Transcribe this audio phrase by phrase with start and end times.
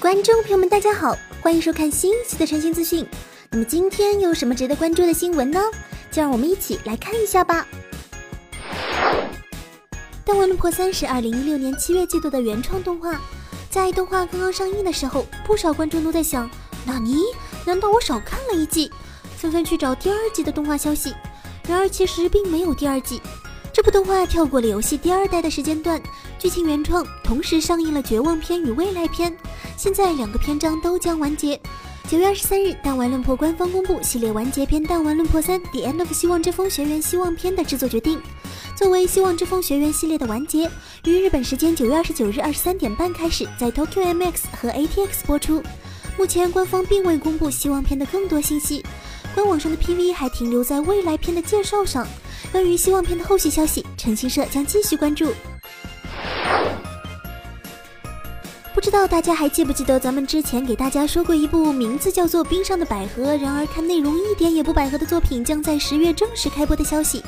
[0.00, 3.04] 观众朋友们，大家好，欢迎收看新一期的晨星资讯。
[3.50, 5.60] 那么今天有什么值得关注的新闻呢？
[6.08, 7.66] 就让我们一起来看一下吧。
[10.24, 13.20] 《弹丸论破三》是二零一六年七月季度的原创动画，
[13.70, 16.48] 在动画刚刚上映的时候，不少观众都在想：
[16.86, 17.24] 纳尼？
[17.66, 18.92] 难道我少看了一季？
[19.36, 21.12] 纷纷去找第二季的动画消息。
[21.68, 23.20] 然而其实并没有第二季。
[23.72, 26.00] 这部动画跳过了游戏第二代的时间段，
[26.38, 29.36] 剧情原创，同时上映了绝望篇与未来篇。
[29.76, 31.60] 现在两个篇章都将完结。
[32.08, 38.20] 九月二十三日，弹丸论破官方公布系列完结篇《弹丸论破三：The End of 希望之风学园希望篇》的制作决定。
[38.76, 40.70] 作为希望之风学园系列的完结，
[41.04, 45.62] 于日本时间九月二十九日二十三点半开始在 Tokyo MX 和 ATX 播出。
[46.16, 48.82] 目前官方并未公布希望篇的更多信息，
[49.34, 52.06] 官网上的 PV 还停留在未来篇的介绍上。
[52.50, 55.32] 关于希望篇的后续消息，晨星社将继续关注。
[58.88, 67.22] 不知道大家还记不记得咱们之前给大家说过一部名字叫做《冰上的百合》，然而看内容一点也不百合的作品将在十月正式开播的消息。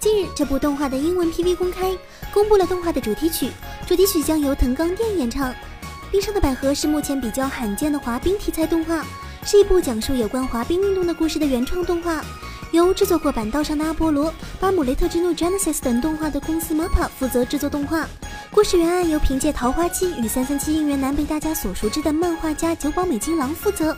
[0.00, 1.96] 近日，这部动画的英文 PV 公开，
[2.34, 3.52] 公布了动画的主题曲，
[3.86, 5.52] 主题曲将由藤冈靛演唱。
[6.10, 9.06] 《冰上的百合》是目前比较罕见的滑冰题材动画，
[9.44, 12.20] 是一部讲述有关滑冰运动的故事的原创动画。
[12.76, 14.26] 由制作过《板道上的阿波罗》
[14.60, 18.06] 《巴姆雷特之怒》Genesis 等动画的公司 MAPPA 负责制作动画。
[18.52, 23.96] 故事原案由凭借《桃花姬》与《三三七应援男》被大家所熟知的漫画家久保美金郎负责。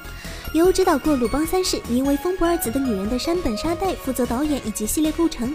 [0.55, 5.53] 由指导过《鲁邦三世》名为风不二子的女人的山本沙代负责导演以及系列构成。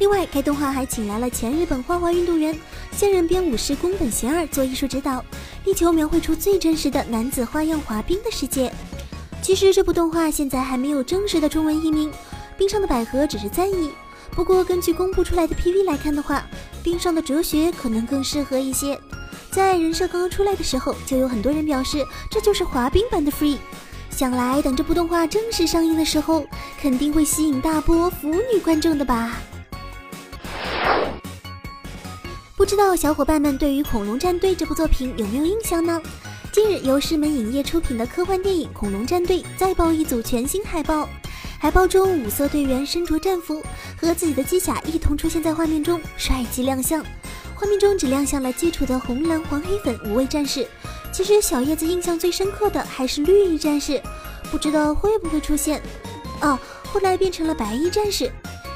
[0.00, 2.52] 另外，该动画还请来了前日本花滑运动员、
[2.90, 5.24] 现任编舞师宫本贤二做艺术指导，
[5.64, 8.72] 力求描绘出最真实的男子花样滑冰的世界。
[9.40, 12.10] 其实，这部动画现在还没有正式的中文译名。
[12.58, 13.90] 冰上的百合只是赞译，
[14.30, 16.44] 不过根据公布出来的 PV 来看的话，
[16.82, 18.98] 冰上的哲学可能更适合一些。
[19.50, 23.58] 在人设刚刚出来的时候，就有很多人表示这就是滑冰版的 Free。
[24.10, 26.46] 想来等这部动画正式上映的时候，
[26.80, 29.36] 肯定会吸引大波腐女观众的吧？
[32.56, 36.00] 不知道小伙伴们对于《恐龙战队》这部作品有没有印象呢？
[36.50, 41.06] 近日由狮门影业出品的科幻电影《恐龙战队》再爆一组全新海报。
[41.58, 43.62] 海报中，五色队员身着战服，
[43.96, 47.02] 和自己的机甲一同出现在画面中，帅气亮相。
[47.54, 50.68] 画面中只亮相了基础的红、蓝、黄、黑、粉五位战士。
[51.10, 54.00] 其实小叶子印象最深刻的还是绿衣战士，
[54.50, 55.80] 不知道会不会出现。
[56.42, 58.30] 哦，后来变成了白衣战士。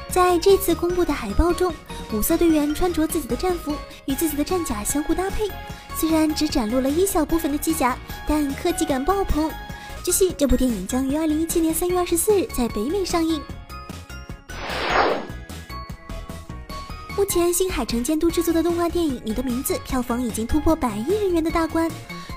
[0.09, 1.71] 在这次公布的海报中，
[2.11, 3.75] 五色队员穿着自己的战服，
[4.05, 5.47] 与自己的战甲相互搭配。
[5.95, 7.95] 虽然只展露了一小部分的机甲，
[8.27, 9.49] 但科技感爆棚。
[10.03, 13.39] 据悉，这部电影将于二零一七年三月二十四日在北美上映。
[17.15, 21.87] 目前，新海诚监督制作的动画电影《你的名字》票房已经突破百亿日元的大关。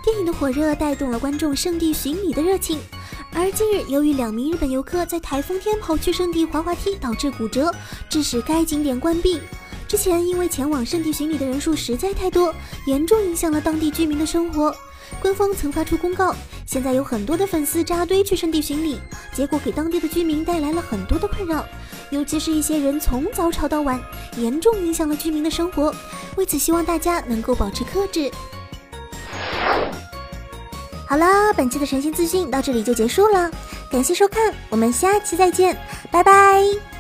[0.04, 2.78] 电影的火热带动了观众圣地巡礼的热情。
[3.32, 7.74] 而近日，由于两名日本游客在台风天跑去圣地滑滑梯导致骨折，
[8.10, 9.40] 致使该景点关闭。
[9.88, 12.54] 之前因为前往圣地巡礼的人数实在太多，
[12.86, 14.74] 严重影响了当地居民的生活。
[15.20, 16.34] 官方曾发出公告，
[16.66, 19.00] 现在有很多的粉丝扎堆去圣地巡礼，
[19.32, 21.64] 结果给当地的居民带来了很多的困扰，
[22.10, 24.00] 尤其是一些人从早吵到晚，
[24.36, 25.94] 严重影响了居民的生活。
[26.36, 28.30] 为此，希望大家能够保持克制。
[31.06, 33.50] 好啦，本期的神仙资讯到这里就结束了，
[33.90, 35.76] 感谢收看，我们下期再见，
[36.10, 36.93] 拜拜。